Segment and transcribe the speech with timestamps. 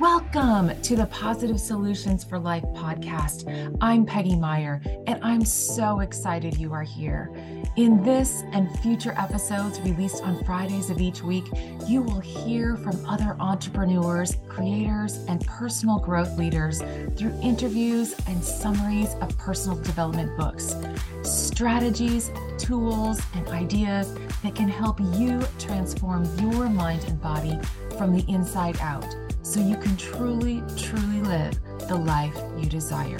[0.00, 3.76] Welcome to the Positive Solutions for Life podcast.
[3.80, 7.30] I'm Peggy Meyer, and I'm so excited you are here.
[7.76, 11.44] In this and future episodes released on Fridays of each week,
[11.86, 16.82] you will hear from other entrepreneurs, creators, and personal growth leaders
[17.16, 20.74] through interviews and summaries of personal development books,
[21.22, 27.56] strategies, tools, and ideas that can help you transform your mind and body
[27.96, 33.18] from the inside out so you can truly, truly live the life you desire.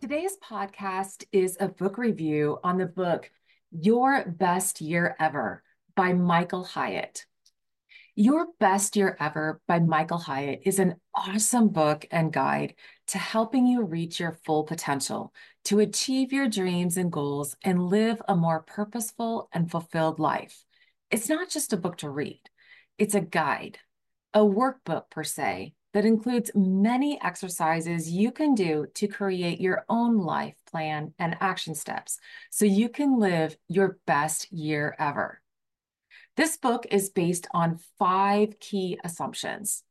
[0.00, 3.30] Today's podcast is a book review on the book
[3.70, 5.62] Your Best Year Ever
[5.94, 7.24] by Michael Hyatt.
[8.16, 12.74] Your Best Year Ever by Michael Hyatt is an awesome book and guide
[13.08, 15.32] to helping you reach your full potential,
[15.66, 20.64] to achieve your dreams and goals, and live a more purposeful and fulfilled life.
[21.12, 22.42] It's not just a book to read,
[22.98, 23.78] it's a guide
[24.34, 30.18] a workbook per se that includes many exercises you can do to create your own
[30.18, 32.18] life plan and action steps
[32.50, 35.40] so you can live your best year ever.
[36.36, 39.82] This book is based on five key assumptions.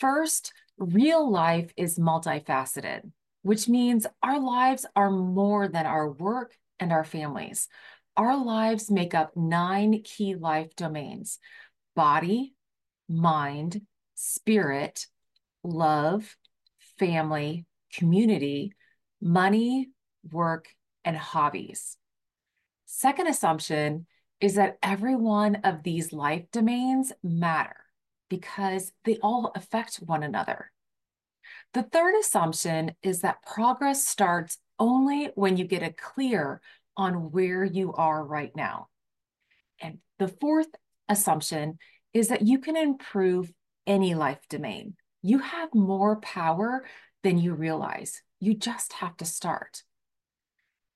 [0.00, 6.92] First, real life is multifaceted, which means our lives are more than our work and
[6.92, 7.68] our families.
[8.16, 11.38] Our lives make up nine key life domains
[11.94, 12.55] body,
[13.08, 13.82] mind,
[14.14, 15.06] spirit,
[15.62, 16.36] love,
[16.98, 18.72] family, community,
[19.20, 19.90] money,
[20.30, 20.68] work,
[21.04, 21.96] and hobbies.
[22.86, 24.06] Second assumption
[24.40, 27.76] is that every one of these life domains matter
[28.28, 30.70] because they all affect one another.
[31.74, 36.60] The third assumption is that progress starts only when you get a clear
[36.96, 38.88] on where you are right now.
[39.80, 40.68] And the fourth
[41.08, 41.78] assumption
[42.16, 43.52] is that you can improve
[43.86, 44.94] any life domain.
[45.20, 46.86] You have more power
[47.22, 48.22] than you realize.
[48.40, 49.82] You just have to start.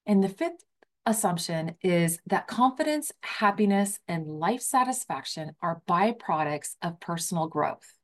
[0.06, 0.64] And the fifth
[1.04, 7.98] assumption is that confidence, happiness, and life satisfaction are byproducts of personal growth.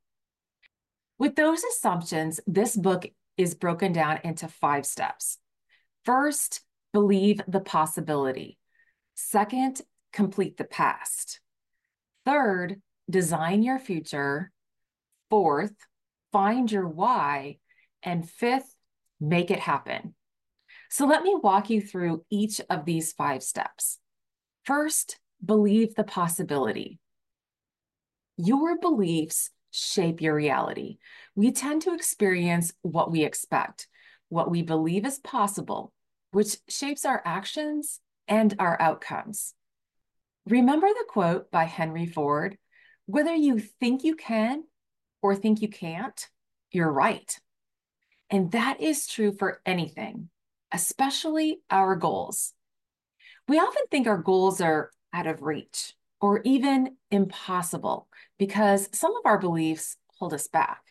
[1.18, 3.06] With those assumptions, this book
[3.38, 5.38] is broken down into five steps.
[6.04, 6.60] First,
[6.92, 8.58] believe the possibility.
[9.14, 9.80] Second,
[10.12, 11.40] complete the past.
[12.26, 14.50] Third, design your future.
[15.30, 15.74] Fourth,
[16.32, 17.58] find your why.
[18.02, 18.74] And fifth,
[19.20, 20.14] make it happen.
[20.90, 23.98] So let me walk you through each of these five steps.
[24.64, 26.98] First, believe the possibility.
[28.36, 30.98] Your beliefs shape your reality.
[31.34, 33.88] We tend to experience what we expect,
[34.28, 35.92] what we believe is possible,
[36.32, 39.54] which shapes our actions and our outcomes.
[40.46, 42.56] Remember the quote by Henry Ford
[43.06, 44.64] whether you think you can
[45.22, 46.28] or think you can't,
[46.70, 47.38] you're right.
[48.30, 50.28] And that is true for anything,
[50.72, 52.52] especially our goals.
[53.48, 58.08] We often think our goals are out of reach or even impossible
[58.38, 60.82] because some of our beliefs hold us back.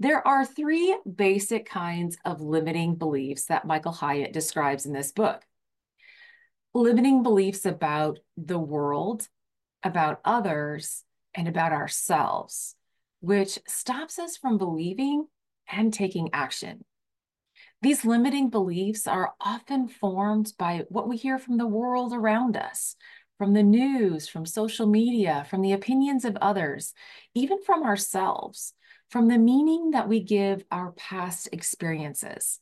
[0.00, 5.42] There are three basic kinds of limiting beliefs that Michael Hyatt describes in this book
[6.74, 9.28] limiting beliefs about the world
[9.82, 11.04] about others
[11.34, 12.76] and about ourselves,
[13.20, 15.26] which stops us from believing
[15.70, 16.84] and taking action.
[17.80, 22.96] These limiting beliefs are often formed by what we hear from the world around us,
[23.38, 26.94] from the news, from social media, from the opinions of others,
[27.34, 28.74] even from ourselves,
[29.10, 32.60] from the meaning that we give our past experiences.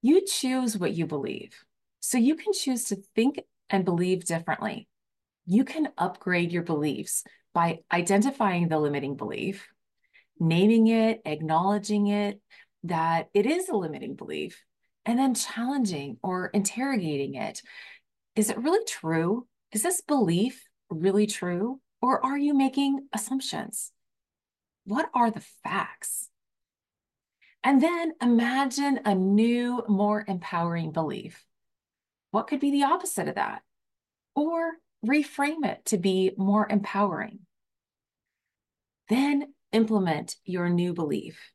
[0.00, 1.64] You choose what you believe,
[1.98, 4.86] so you can choose to think and believe differently
[5.46, 7.24] you can upgrade your beliefs
[7.54, 9.68] by identifying the limiting belief,
[10.38, 12.40] naming it, acknowledging it,
[12.84, 14.62] that it is a limiting belief,
[15.04, 17.62] and then challenging or interrogating it.
[18.34, 19.46] Is it really true?
[19.72, 21.80] Is this belief really true?
[22.02, 23.92] Or are you making assumptions?
[24.84, 26.28] What are the facts?
[27.64, 31.44] And then imagine a new, more empowering belief.
[32.30, 33.62] What could be the opposite of that?
[34.34, 34.74] Or
[35.06, 37.40] reframe it to be more empowering.
[39.08, 41.52] Then implement your new belief.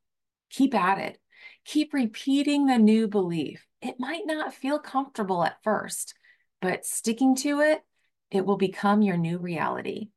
[0.49, 1.17] Keep at it.
[1.65, 3.65] Keep repeating the new belief.
[3.81, 6.13] It might not feel comfortable at first,
[6.61, 7.81] but sticking to it,
[8.29, 10.09] it will become your new reality.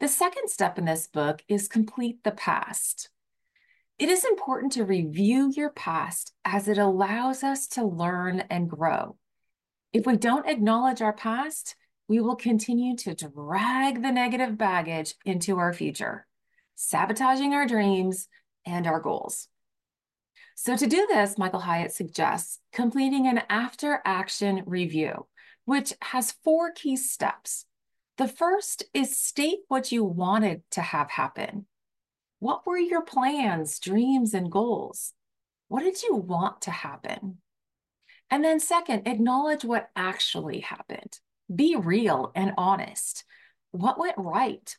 [0.00, 3.10] The second step in this book is complete the past.
[3.98, 9.18] It is important to review your past as it allows us to learn and grow.
[9.92, 11.76] If we don't acknowledge our past,
[12.10, 16.26] we will continue to drag the negative baggage into our future,
[16.74, 18.26] sabotaging our dreams
[18.66, 19.46] and our goals.
[20.56, 25.28] So, to do this, Michael Hyatt suggests completing an after action review,
[25.66, 27.66] which has four key steps.
[28.18, 31.66] The first is state what you wanted to have happen.
[32.40, 35.12] What were your plans, dreams, and goals?
[35.68, 37.38] What did you want to happen?
[38.28, 41.20] And then, second, acknowledge what actually happened.
[41.54, 43.24] Be real and honest.
[43.72, 44.76] What went right?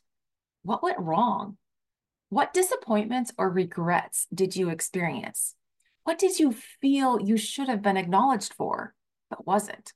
[0.62, 1.56] What went wrong?
[2.28, 5.54] What disappointments or regrets did you experience?
[6.04, 8.94] What did you feel you should have been acknowledged for,
[9.28, 9.92] but wasn't?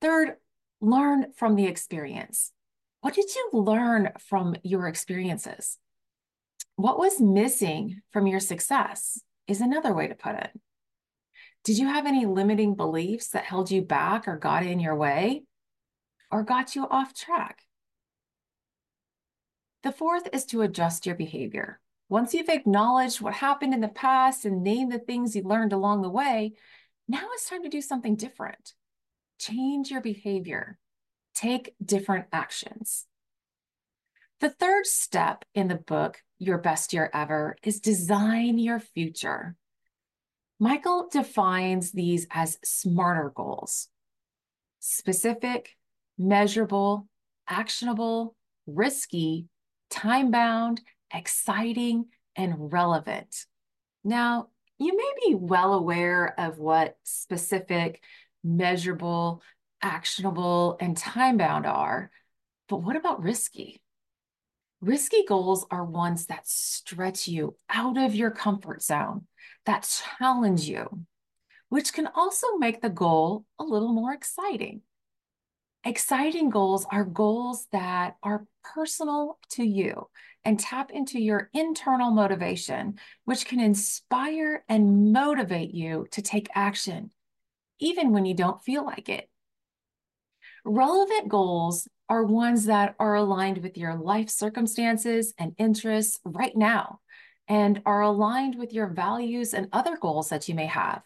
[0.00, 0.36] Third,
[0.80, 2.52] learn from the experience.
[3.00, 5.78] What did you learn from your experiences?
[6.74, 10.50] What was missing from your success is another way to put it.
[11.66, 15.42] Did you have any limiting beliefs that held you back or got in your way
[16.30, 17.62] or got you off track?
[19.82, 21.80] The fourth is to adjust your behavior.
[22.08, 26.02] Once you've acknowledged what happened in the past and named the things you learned along
[26.02, 26.52] the way,
[27.08, 28.74] now it's time to do something different.
[29.40, 30.78] Change your behavior,
[31.34, 33.06] take different actions.
[34.38, 39.56] The third step in the book, Your Best Year Ever, is design your future.
[40.58, 43.88] Michael defines these as smarter goals
[44.80, 45.76] specific,
[46.16, 47.08] measurable,
[47.48, 48.36] actionable,
[48.66, 49.46] risky,
[49.90, 50.80] time bound,
[51.12, 52.06] exciting,
[52.36, 53.46] and relevant.
[54.04, 54.48] Now,
[54.78, 58.02] you may be well aware of what specific,
[58.44, 59.42] measurable,
[59.82, 62.10] actionable, and time bound are,
[62.68, 63.80] but what about risky?
[64.80, 69.26] Risky goals are ones that stretch you out of your comfort zone,
[69.64, 69.88] that
[70.18, 71.00] challenge you,
[71.68, 74.82] which can also make the goal a little more exciting.
[75.82, 78.44] Exciting goals are goals that are
[78.74, 80.08] personal to you
[80.44, 87.10] and tap into your internal motivation, which can inspire and motivate you to take action,
[87.78, 89.28] even when you don't feel like it.
[90.64, 97.00] Relevant goals are ones that are aligned with your life circumstances and interests right now
[97.48, 101.02] and are aligned with your values and other goals that you may have.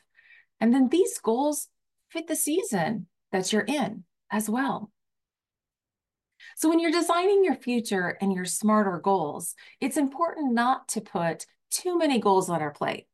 [0.61, 1.69] And then these goals
[2.11, 4.91] fit the season that you're in as well.
[6.56, 11.46] So, when you're designing your future and your smarter goals, it's important not to put
[11.70, 13.06] too many goals on our plate.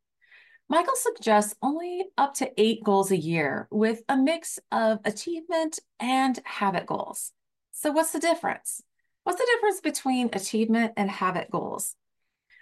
[0.68, 6.40] Michael suggests only up to eight goals a year with a mix of achievement and
[6.44, 7.32] habit goals.
[7.78, 8.82] So, what's the difference?
[9.24, 11.94] What's the difference between achievement and habit goals?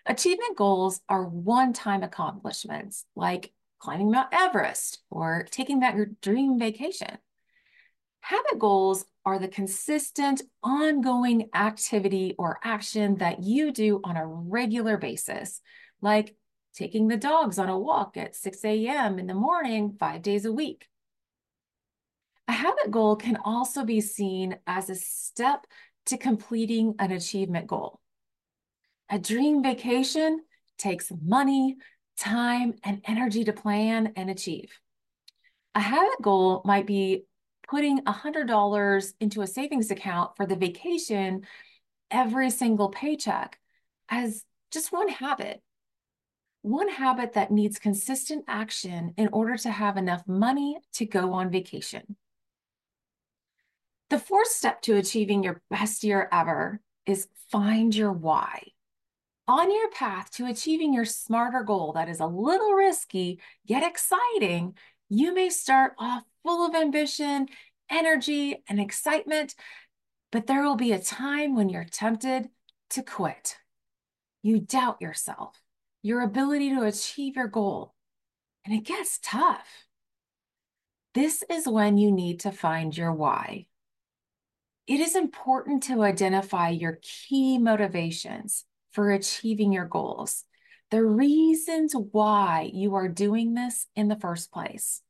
[0.07, 6.59] Achievement goals are one time accomplishments like climbing Mount Everest or taking that your dream
[6.59, 7.19] vacation.
[8.23, 14.97] Habit goals are the consistent, ongoing activity or action that you do on a regular
[14.97, 15.61] basis,
[16.03, 16.35] like
[16.75, 19.21] taking the dogs on a walk at 6 a.m.
[19.21, 20.89] in the morning, five days a week.
[22.49, 25.67] A habit goal can also be seen as a step
[26.07, 28.01] to completing an achievement goal.
[29.11, 30.41] A dream vacation
[30.79, 31.77] takes money,
[32.19, 34.79] time, and energy to plan and achieve.
[35.75, 37.25] A habit goal might be
[37.69, 41.47] putting $100 into a savings account for the vacation
[42.11, 43.59] every single paycheck
[44.09, 45.63] as just one habit.
[46.63, 51.51] One habit that needs consistent action in order to have enough money to go on
[51.51, 52.17] vacation.
[54.11, 58.69] The fourth step to achieving your best year ever is find your why.
[59.47, 64.75] On your path to achieving your smarter goal that is a little risky yet exciting,
[65.09, 67.49] you may start off full of ambition,
[67.91, 69.55] energy, and excitement,
[70.33, 72.49] but there will be a time when you're tempted
[72.91, 73.57] to quit.
[74.43, 75.61] You doubt yourself,
[76.03, 77.95] your ability to achieve your goal,
[78.65, 79.87] and it gets tough.
[81.15, 83.67] This is when you need to find your why.
[84.87, 90.45] It is important to identify your key motivations for achieving your goals,
[90.91, 95.01] the reasons why you are doing this in the first place.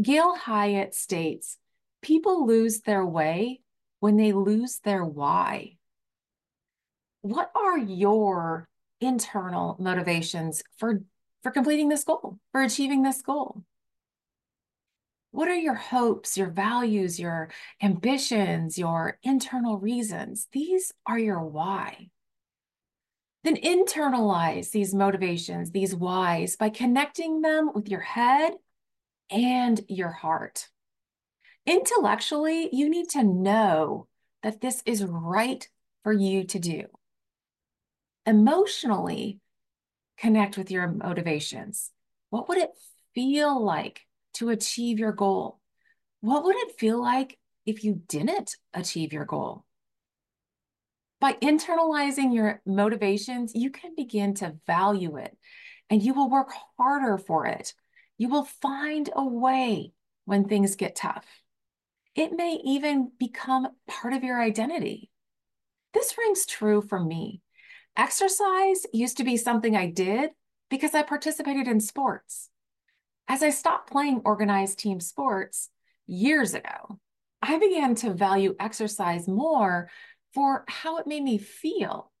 [0.00, 1.56] Gail Hyatt states
[2.02, 3.62] people lose their way
[4.00, 5.78] when they lose their why.
[7.22, 8.68] What are your
[9.00, 11.00] internal motivations for,
[11.42, 13.64] for completing this goal, for achieving this goal?
[15.36, 17.50] What are your hopes, your values, your
[17.82, 20.48] ambitions, your internal reasons?
[20.50, 22.08] These are your why.
[23.44, 28.54] Then internalize these motivations, these whys, by connecting them with your head
[29.28, 30.70] and your heart.
[31.66, 34.06] Intellectually, you need to know
[34.42, 35.68] that this is right
[36.02, 36.84] for you to do.
[38.24, 39.40] Emotionally,
[40.16, 41.90] connect with your motivations.
[42.30, 42.70] What would it
[43.14, 44.05] feel like
[44.36, 45.60] to achieve your goal?
[46.20, 49.64] What would it feel like if you didn't achieve your goal?
[51.20, 55.36] By internalizing your motivations, you can begin to value it
[55.88, 57.74] and you will work harder for it.
[58.18, 59.92] You will find a way
[60.24, 61.26] when things get tough.
[62.14, 65.10] It may even become part of your identity.
[65.94, 67.40] This rings true for me.
[67.96, 70.30] Exercise used to be something I did
[70.68, 72.50] because I participated in sports.
[73.28, 75.70] As I stopped playing organized team sports
[76.06, 77.00] years ago,
[77.42, 79.90] I began to value exercise more
[80.32, 82.12] for how it made me feel.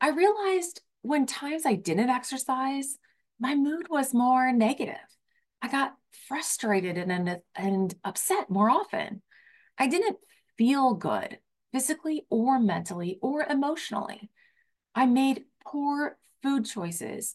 [0.00, 2.98] I realized when times I didn't exercise,
[3.38, 4.96] my mood was more negative.
[5.62, 5.94] I got
[6.28, 9.22] frustrated and, and upset more often.
[9.78, 10.16] I didn't
[10.56, 11.38] feel good
[11.72, 14.30] physically or mentally or emotionally.
[14.94, 17.34] I made poor food choices,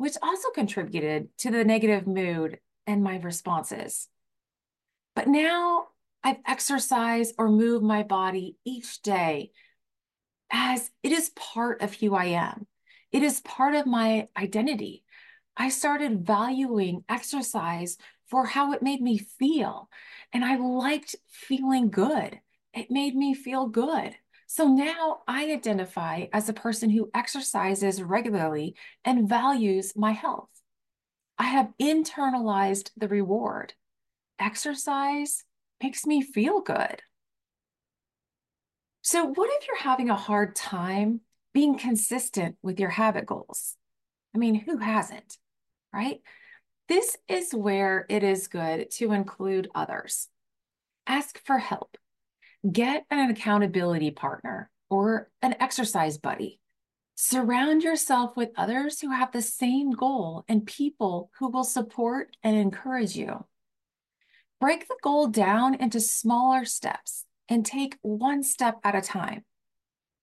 [0.00, 4.08] which also contributed to the negative mood and my responses.
[5.14, 5.88] But now
[6.24, 9.50] I've exercised or moved my body each day
[10.50, 12.66] as it is part of who I am.
[13.12, 15.04] It is part of my identity.
[15.54, 19.90] I started valuing exercise for how it made me feel.
[20.32, 22.40] And I liked feeling good.
[22.72, 24.16] It made me feel good.
[24.52, 30.48] So now I identify as a person who exercises regularly and values my health.
[31.38, 33.74] I have internalized the reward.
[34.40, 35.44] Exercise
[35.80, 37.00] makes me feel good.
[39.02, 41.20] So, what if you're having a hard time
[41.54, 43.76] being consistent with your habit goals?
[44.34, 45.38] I mean, who hasn't?
[45.92, 46.22] right?
[46.88, 50.26] This is where it is good to include others.
[51.06, 51.96] Ask for help.
[52.70, 56.60] Get an accountability partner or an exercise buddy.
[57.14, 62.56] Surround yourself with others who have the same goal and people who will support and
[62.56, 63.44] encourage you.
[64.60, 69.44] Break the goal down into smaller steps and take one step at a time.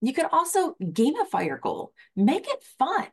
[0.02, 3.08] You can also gamify your goal, make it fun.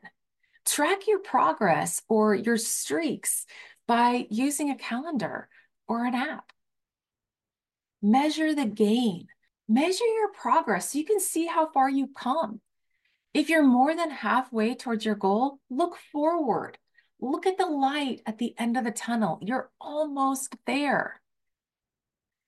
[0.67, 3.47] Track your progress or your streaks
[3.87, 5.49] by using a calendar
[5.89, 6.53] or an app.
[8.07, 9.29] Measure the gain.
[9.67, 12.61] Measure your progress so you can see how far you've come.
[13.33, 16.77] If you're more than halfway towards your goal, look forward.
[17.19, 19.39] Look at the light at the end of the tunnel.
[19.41, 21.23] You're almost there.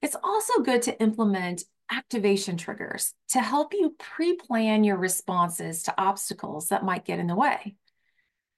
[0.03, 5.95] It's also good to implement activation triggers to help you pre plan your responses to
[5.97, 7.77] obstacles that might get in the way.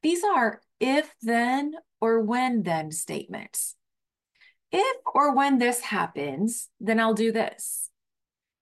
[0.03, 3.77] These are if then or when then statements.
[4.71, 7.91] If or when this happens, then I'll do this.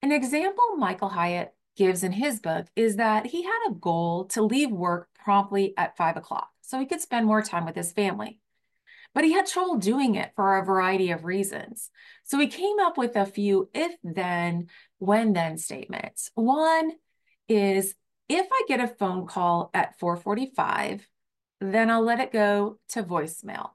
[0.02, 4.42] An example Michael Hyatt gives in his book is that he had a goal to
[4.42, 8.40] leave work promptly at five o'clock so he could spend more time with his family.
[9.14, 11.90] But he had trouble doing it for a variety of reasons.
[12.24, 16.30] So he came up with a few if then, when then statements.
[16.34, 16.92] One
[17.48, 17.94] is
[18.28, 21.08] if I get a phone call at 445,
[21.60, 23.70] then I'll let it go to voicemail.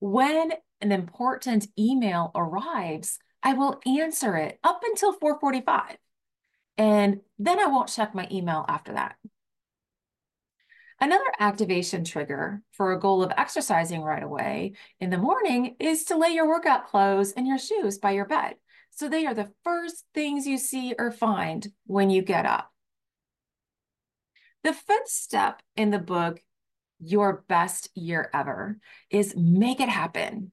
[0.00, 5.96] When an important email arrives, I will answer it up until 445.
[6.76, 9.16] And then I won't check my email after that.
[11.02, 16.16] Another activation trigger for a goal of exercising right away in the morning is to
[16.18, 18.56] lay your workout clothes and your shoes by your bed.
[18.90, 22.70] So they are the first things you see or find when you get up.
[24.62, 26.40] The fifth step in the book
[27.00, 28.78] your best year ever
[29.10, 30.52] is make it happen.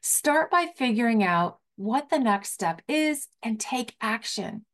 [0.00, 4.64] Start by figuring out what the next step is and take action.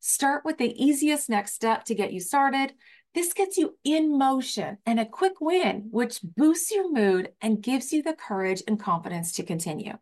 [0.00, 2.72] Start with the easiest next step to get you started.
[3.14, 7.92] This gets you in motion and a quick win, which boosts your mood and gives
[7.92, 9.98] you the courage and confidence to continue.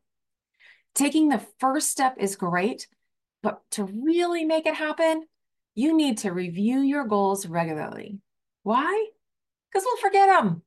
[0.95, 2.87] Taking the first step is great,
[3.43, 5.25] but to really make it happen,
[5.75, 8.19] you need to review your goals regularly.
[8.63, 9.07] Why?
[9.71, 10.63] Because we'll forget them.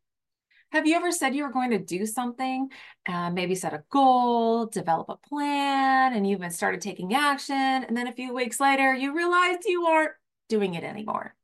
[0.72, 2.70] Have you ever said you were going to do something,
[3.06, 7.96] uh, maybe set a goal, develop a plan, and you even started taking action, and
[7.96, 10.12] then a few weeks later you realized you aren't
[10.48, 11.36] doing it anymore?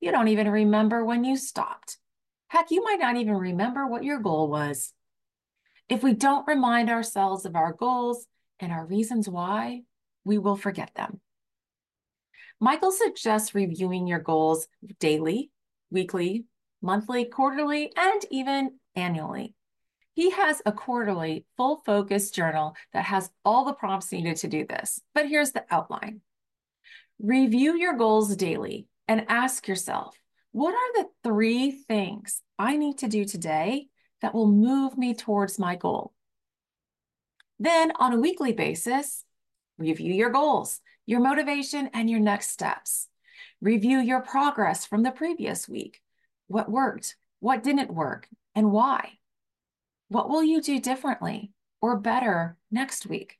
[0.00, 1.98] You don't even remember when you stopped.
[2.48, 4.92] Heck, you might not even remember what your goal was.
[5.88, 8.26] If we don't remind ourselves of our goals
[8.58, 9.82] and our reasons why,
[10.24, 11.20] we will forget them.
[12.60, 14.66] Michael suggests reviewing your goals
[14.98, 15.50] daily,
[15.90, 16.44] weekly,
[16.82, 19.54] monthly, quarterly, and even annually.
[20.14, 24.66] He has a quarterly full focus journal that has all the prompts needed to do
[24.66, 25.00] this.
[25.14, 26.22] But here's the outline
[27.20, 30.16] Review your goals daily and ask yourself
[30.52, 33.88] what are the three things I need to do today
[34.22, 36.12] that will move me towards my goal?
[37.58, 39.24] Then, on a weekly basis,
[39.78, 43.08] review your goals, your motivation, and your next steps.
[43.60, 46.00] Review your progress from the previous week.
[46.48, 47.16] What worked?
[47.40, 48.28] What didn't work?
[48.54, 49.12] And why?
[50.08, 53.38] What will you do differently or better next week?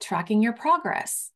[0.00, 1.30] Tracking your progress.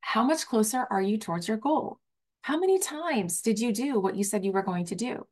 [0.00, 1.98] How much closer are you towards your goal?
[2.42, 5.26] How many times did you do what you said you were going to do?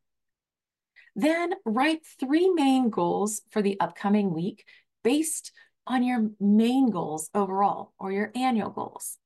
[1.17, 4.65] Then write three main goals for the upcoming week
[5.03, 5.53] based
[5.87, 9.19] on your main goals overall or your annual goals.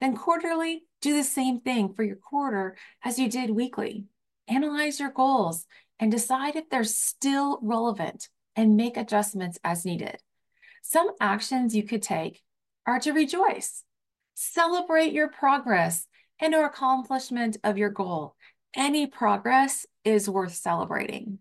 [0.00, 4.06] Then quarterly, do the same thing for your quarter as you did weekly.
[4.48, 5.66] Analyze your goals
[5.98, 10.16] and decide if they're still relevant and make adjustments as needed.
[10.82, 12.42] Some actions you could take
[12.86, 13.84] are to rejoice,
[14.34, 16.06] celebrate your progress
[16.40, 18.34] and or accomplishment of your goal.
[18.74, 21.38] Any progress is worth celebrating.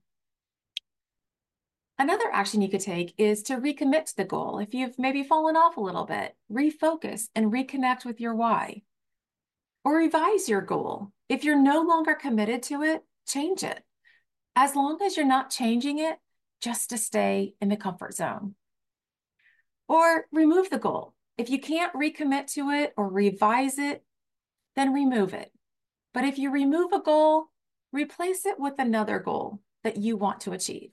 [1.97, 4.59] Another action you could take is to recommit to the goal.
[4.59, 8.83] If you've maybe fallen off a little bit, refocus and reconnect with your why.
[9.89, 11.11] Or revise your goal.
[11.29, 13.81] If you're no longer committed to it, change it
[14.55, 16.19] as long as you're not changing it
[16.61, 18.53] just to stay in the comfort zone.
[19.87, 21.15] Or remove the goal.
[21.39, 24.03] If you can't recommit to it or revise it,
[24.75, 25.51] then remove it.
[26.13, 27.45] But if you remove a goal,
[27.91, 30.91] replace it with another goal that you want to achieve.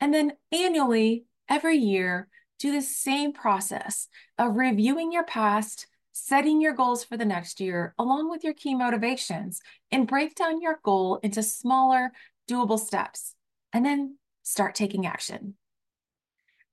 [0.00, 4.08] And then annually, every year, do the same process
[4.38, 5.86] of reviewing your past,
[6.18, 9.60] setting your goals for the next year, along with your key motivations,
[9.90, 12.12] and break down your goal into smaller,
[12.50, 13.34] doable steps,
[13.72, 15.54] and then start taking action.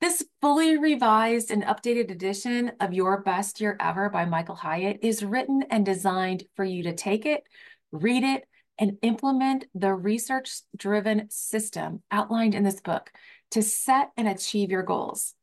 [0.02, 5.24] This fully revised and updated edition of Your Best Year Ever by Michael Hyatt is
[5.24, 7.44] written and designed for you to take it,
[7.92, 8.44] read it,
[8.78, 13.12] and implement the research driven system outlined in this book
[13.52, 15.35] to set and achieve your goals.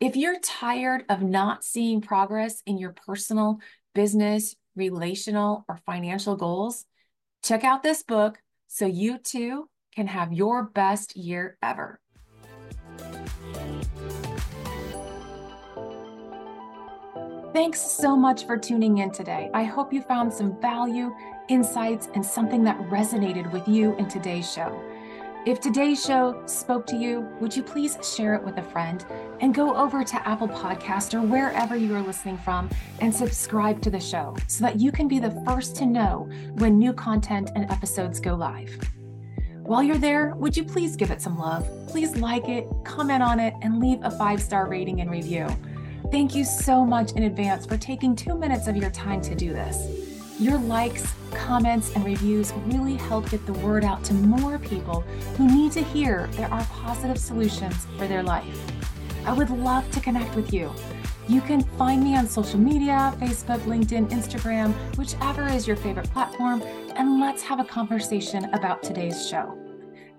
[0.00, 3.58] If you're tired of not seeing progress in your personal,
[3.96, 6.84] business, relational, or financial goals,
[7.42, 11.98] check out this book so you too can have your best year ever.
[17.52, 19.50] Thanks so much for tuning in today.
[19.52, 21.12] I hope you found some value,
[21.48, 24.80] insights, and something that resonated with you in today's show.
[25.48, 29.02] If today's show spoke to you, would you please share it with a friend
[29.40, 32.68] and go over to Apple Podcast or wherever you are listening from
[33.00, 36.76] and subscribe to the show so that you can be the first to know when
[36.76, 38.78] new content and episodes go live.
[39.62, 41.66] While you're there, would you please give it some love?
[41.86, 45.48] Please like it, comment on it, and leave a five star rating and review.
[46.12, 49.54] Thank you so much in advance for taking two minutes of your time to do
[49.54, 50.07] this.
[50.40, 55.00] Your likes, comments, and reviews really help get the word out to more people
[55.36, 58.56] who need to hear there are positive solutions for their life.
[59.26, 60.72] I would love to connect with you.
[61.26, 66.62] You can find me on social media Facebook, LinkedIn, Instagram, whichever is your favorite platform,
[66.94, 69.58] and let's have a conversation about today's show.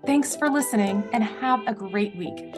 [0.04, 2.54] Thanks for listening and have a great week.